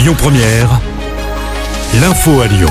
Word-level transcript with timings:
Lyon 0.00 0.14
Première, 0.16 0.80
l'info 2.00 2.40
à 2.40 2.46
Lyon. 2.46 2.70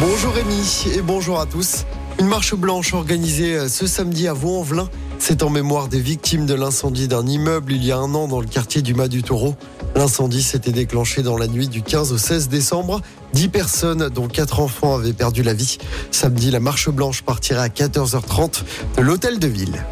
Bonjour 0.00 0.32
Rémi 0.32 0.86
et 0.96 1.02
bonjour 1.02 1.38
à 1.38 1.44
tous. 1.44 1.84
Une 2.18 2.26
marche 2.26 2.54
blanche 2.54 2.94
organisée 2.94 3.54
euh, 3.54 3.68
ce 3.68 3.86
samedi 3.86 4.26
à 4.26 4.32
Vaux-en-Velin. 4.32 4.88
C'est 5.18 5.42
en 5.42 5.50
mémoire 5.50 5.88
des 5.88 6.00
victimes 6.00 6.46
de 6.46 6.54
l'incendie 6.54 7.06
d'un 7.06 7.26
immeuble 7.26 7.74
il 7.74 7.84
y 7.84 7.92
a 7.92 7.98
un 7.98 8.14
an 8.14 8.28
dans 8.28 8.40
le 8.40 8.46
quartier 8.46 8.80
du 8.80 8.94
Mas 8.94 9.08
du 9.08 9.22
Taureau. 9.22 9.56
L'incendie 9.94 10.42
s'était 10.42 10.72
déclenché 10.72 11.22
dans 11.22 11.36
la 11.36 11.48
nuit 11.48 11.68
du 11.68 11.82
15 11.82 12.14
au 12.14 12.18
16 12.18 12.48
décembre. 12.48 13.02
Dix 13.34 13.50
personnes, 13.50 14.08
dont 14.08 14.26
quatre 14.26 14.60
enfants, 14.60 14.94
avaient 14.94 15.12
perdu 15.12 15.42
la 15.42 15.52
vie. 15.52 15.76
Samedi, 16.10 16.50
la 16.50 16.60
marche 16.60 16.88
blanche 16.88 17.20
partirait 17.20 17.60
à 17.60 17.68
14h30 17.68 18.62
de 18.96 19.02
l'hôtel 19.02 19.38
de 19.38 19.48
ville. 19.48 19.84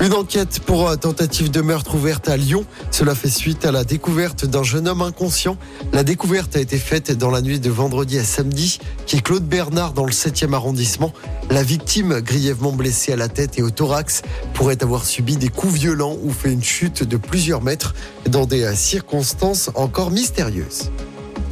Une 0.00 0.12
enquête 0.12 0.60
pour 0.60 0.88
euh, 0.88 0.96
tentative 0.96 1.50
de 1.50 1.60
meurtre 1.60 1.94
ouverte 1.94 2.28
à 2.28 2.36
Lyon. 2.36 2.64
Cela 2.90 3.14
fait 3.14 3.30
suite 3.30 3.64
à 3.64 3.72
la 3.72 3.84
découverte 3.84 4.44
d'un 4.44 4.62
jeune 4.62 4.88
homme 4.88 5.02
inconscient. 5.02 5.56
La 5.92 6.02
découverte 6.02 6.56
a 6.56 6.60
été 6.60 6.78
faite 6.78 7.12
dans 7.12 7.30
la 7.30 7.40
nuit 7.40 7.60
de 7.60 7.70
vendredi 7.70 8.18
à 8.18 8.24
samedi, 8.24 8.80
qui 9.06 9.16
est 9.16 9.20
Claude 9.20 9.44
Bernard 9.44 9.92
dans 9.92 10.04
le 10.04 10.12
7e 10.12 10.52
arrondissement. 10.52 11.12
La 11.50 11.62
victime, 11.62 12.20
grièvement 12.20 12.72
blessée 12.72 13.12
à 13.12 13.16
la 13.16 13.28
tête 13.28 13.58
et 13.58 13.62
au 13.62 13.70
thorax, 13.70 14.22
pourrait 14.52 14.82
avoir 14.82 15.04
subi 15.04 15.36
des 15.36 15.48
coups 15.48 15.74
violents 15.74 16.16
ou 16.22 16.30
fait 16.30 16.52
une 16.52 16.64
chute 16.64 17.04
de 17.04 17.16
plusieurs 17.16 17.62
mètres 17.62 17.94
dans 18.28 18.46
des 18.46 18.64
euh, 18.64 18.74
circonstances 18.74 19.70
encore 19.74 20.10
mystérieuses. 20.10 20.90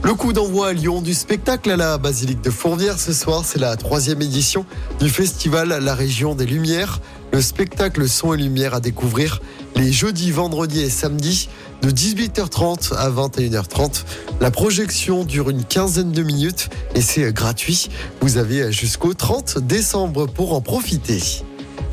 Le 0.05 0.15
coup 0.15 0.33
d'envoi 0.33 0.69
à 0.69 0.73
Lyon 0.73 1.01
du 1.01 1.15
spectacle 1.15 1.71
à 1.71 1.77
la 1.77 1.97
basilique 1.97 2.41
de 2.41 2.51
Fourvière 2.51 2.99
ce 2.99 3.13
soir, 3.13 3.45
c'est 3.45 3.61
la 3.61 3.77
troisième 3.77 4.21
édition 4.21 4.67
du 4.99 5.09
festival 5.09 5.69
La 5.69 5.95
Région 5.95 6.35
des 6.35 6.45
Lumières. 6.45 7.01
Le 7.33 7.41
spectacle 7.41 8.09
Son 8.09 8.35
et 8.35 8.37
Lumière 8.37 8.75
à 8.75 8.81
découvrir 8.81 9.41
les 9.77 9.93
jeudis, 9.93 10.33
vendredis 10.33 10.81
et 10.81 10.91
samedis 10.91 11.49
de 11.83 11.91
18h30 11.91 12.95
à 12.97 13.11
21h30. 13.11 14.05
La 14.41 14.51
projection 14.51 15.25
dure 15.25 15.51
une 15.51 15.65
quinzaine 15.65 16.11
de 16.11 16.23
minutes 16.25 16.69
et 16.97 17.01
c'est 17.01 17.33
gratuit. 17.33 17.89
Vous 18.21 18.39
avez 18.39 18.73
jusqu'au 18.73 19.15
30 19.15 19.59
décembre 19.61 20.27
pour 20.27 20.55
en 20.55 20.61
profiter. 20.61 21.21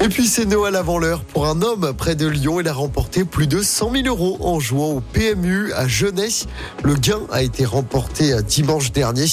Et 0.01 0.07
puis 0.07 0.27
c'est 0.27 0.45
Noël 0.45 0.75
avant 0.77 0.97
l'heure 0.97 1.23
pour 1.23 1.45
un 1.45 1.61
homme 1.61 1.93
près 1.97 2.15
de 2.15 2.25
Lyon. 2.25 2.61
Il 2.61 2.67
a 2.69 2.73
remporté 2.73 3.25
plus 3.25 3.47
de 3.47 3.61
100 3.61 3.91
000 3.91 4.07
euros 4.07 4.37
en 4.39 4.59
jouant 4.59 4.91
au 4.91 5.01
PMU 5.01 5.73
à 5.73 5.87
Genève. 5.87 6.45
Le 6.83 6.95
gain 6.95 7.19
a 7.31 7.43
été 7.43 7.65
remporté 7.65 8.33
dimanche 8.43 8.93
dernier 8.93 9.25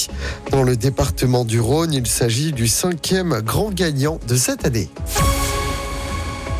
dans 0.51 0.63
le 0.63 0.75
département 0.75 1.45
du 1.45 1.61
Rhône. 1.61 1.93
Il 1.93 2.05
s'agit 2.05 2.51
du 2.51 2.67
cinquième 2.67 3.39
grand 3.41 3.73
gagnant 3.73 4.19
de 4.27 4.35
cette 4.35 4.65
année. 4.65 4.89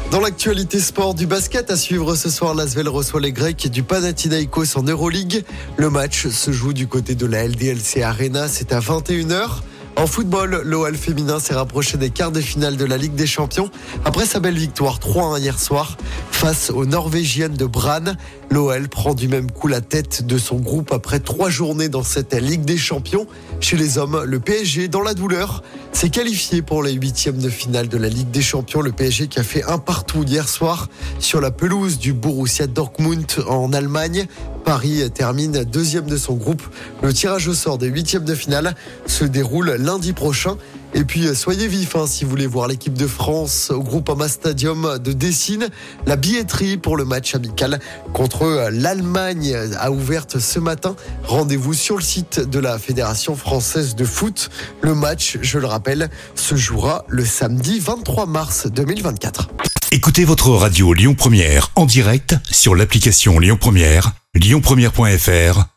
Dans 0.09 0.21
l'actualité 0.21 0.79
sport 0.79 1.13
du 1.13 1.27
basket 1.27 1.69
à 1.69 1.75
suivre 1.75 2.15
ce 2.15 2.29
soir, 2.29 2.55
l'Asvel 2.55 2.87
reçoit 2.87 3.19
les 3.19 3.33
Grecs 3.33 3.69
du 3.69 3.83
Panathinaikos 3.83 4.77
en 4.77 4.83
Euroleague. 4.83 5.43
Le 5.75 5.89
match 5.89 6.27
se 6.27 6.51
joue 6.51 6.71
du 6.71 6.87
côté 6.87 7.13
de 7.13 7.25
la 7.25 7.45
LDLC 7.45 8.03
Arena, 8.03 8.47
c'est 8.47 8.71
à 8.71 8.79
21h. 8.79 9.63
En 9.97 10.05
football, 10.05 10.61
l'OL 10.63 10.95
féminin 10.95 11.39
s'est 11.39 11.55
rapproché 11.55 11.97
des 11.97 12.11
quarts 12.11 12.31
de 12.31 12.39
finale 12.39 12.77
de 12.77 12.85
la 12.85 12.97
Ligue 12.97 13.15
des 13.15 13.25
Champions 13.25 13.71
après 14.05 14.27
sa 14.27 14.39
belle 14.39 14.55
victoire 14.55 14.99
3-1 14.99 15.39
hier 15.39 15.59
soir 15.59 15.97
face 16.37 16.69
aux 16.69 16.85
Norvégiennes 16.85 17.55
de 17.55 17.65
Brann. 17.65 18.15
L'OL 18.51 18.89
prend 18.89 19.15
du 19.15 19.27
même 19.27 19.49
coup 19.49 19.67
la 19.67 19.81
tête 19.81 20.27
de 20.27 20.37
son 20.37 20.57
groupe 20.57 20.91
après 20.93 21.19
trois 21.19 21.49
journées 21.49 21.89
dans 21.89 22.03
cette 22.03 22.35
Ligue 22.35 22.63
des 22.63 22.77
Champions. 22.77 23.25
Chez 23.59 23.75
les 23.75 23.97
hommes, 23.97 24.23
le 24.23 24.39
PSG, 24.39 24.87
dans 24.87 25.01
la 25.01 25.15
douleur, 25.15 25.63
s'est 25.93 26.11
qualifié 26.11 26.61
pour 26.61 26.83
les 26.83 26.93
huitièmes 26.93 27.39
de 27.39 27.49
finale 27.49 27.87
de 27.87 27.97
la 27.97 28.07
Ligue 28.07 28.29
des 28.29 28.43
Champions. 28.43 28.81
Le 28.81 28.91
PSG 28.91 29.29
qui 29.29 29.39
a 29.39 29.43
fait 29.43 29.63
un 29.63 29.79
partout 29.79 30.23
hier 30.23 30.47
soir 30.47 30.89
sur 31.17 31.41
la 31.41 31.49
pelouse 31.49 31.97
du 31.97 32.13
Borussia 32.13 32.67
Dortmund 32.67 33.25
en 33.47 33.73
Allemagne. 33.73 34.27
Paris 34.63 35.09
termine 35.11 35.63
deuxième 35.63 36.05
de 36.05 36.17
son 36.17 36.35
groupe. 36.35 36.61
Le 37.01 37.13
tirage 37.13 37.47
au 37.47 37.55
sort 37.55 37.79
des 37.79 37.87
huitièmes 37.87 38.25
de 38.25 38.35
finale 38.35 38.75
se 39.07 39.25
déroule 39.25 39.71
lundi 39.79 40.13
prochain. 40.13 40.55
Et 40.93 41.03
puis 41.03 41.35
soyez 41.35 41.67
vifs 41.67 41.95
hein, 41.95 42.05
si 42.07 42.23
vous 42.23 42.29
voulez 42.29 42.47
voir 42.47 42.67
l'équipe 42.67 42.93
de 42.93 43.07
France 43.07 43.71
au 43.71 43.81
Groupama 43.81 44.27
Stadium 44.27 44.97
de 44.97 45.13
Dessine. 45.13 45.69
La 46.05 46.15
billetterie 46.15 46.77
pour 46.77 46.97
le 46.97 47.05
match 47.05 47.35
amical 47.35 47.79
contre 48.13 48.69
l'Allemagne 48.71 49.55
a 49.77 49.91
ouverte 49.91 50.39
ce 50.39 50.59
matin. 50.59 50.95
Rendez-vous 51.23 51.73
sur 51.73 51.95
le 51.97 52.01
site 52.01 52.39
de 52.39 52.59
la 52.59 52.79
Fédération 52.79 53.35
française 53.35 53.95
de 53.95 54.05
foot. 54.05 54.49
Le 54.81 54.95
match, 54.95 55.37
je 55.41 55.59
le 55.59 55.67
rappelle, 55.67 56.09
se 56.35 56.55
jouera 56.55 57.05
le 57.07 57.25
samedi 57.25 57.79
23 57.79 58.25
mars 58.25 58.67
2024. 58.67 59.49
Écoutez 59.91 60.25
votre 60.25 60.49
radio 60.49 60.93
Lyon 60.93 61.15
Première 61.15 61.71
en 61.75 61.85
direct 61.85 62.35
sur 62.49 62.75
l'application 62.75 63.39
Lyon 63.39 63.57
Première, 63.59 64.11
lyonpremière.fr 64.35 65.76